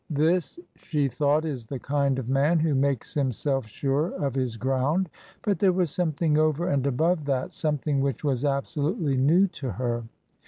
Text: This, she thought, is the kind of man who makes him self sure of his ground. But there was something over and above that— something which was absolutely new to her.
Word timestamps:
This, 0.09 0.57
she 0.75 1.07
thought, 1.07 1.45
is 1.45 1.67
the 1.67 1.77
kind 1.77 2.17
of 2.17 2.27
man 2.27 2.57
who 2.57 2.73
makes 2.73 3.15
him 3.15 3.31
self 3.31 3.67
sure 3.67 4.07
of 4.07 4.33
his 4.33 4.57
ground. 4.57 5.11
But 5.43 5.59
there 5.59 5.73
was 5.73 5.91
something 5.91 6.39
over 6.39 6.67
and 6.67 6.87
above 6.87 7.25
that— 7.25 7.53
something 7.63 8.01
which 8.01 8.23
was 8.23 8.43
absolutely 8.43 9.15
new 9.15 9.45
to 9.49 9.73
her. 9.73 10.05